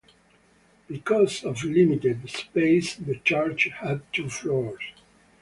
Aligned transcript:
Because 0.87 1.43
of 1.43 1.63
limited 1.63 2.27
space 2.27 2.95
the 2.95 3.19
church 3.19 3.69
had 3.83 4.01
two 4.11 4.31
floors. 4.31 4.81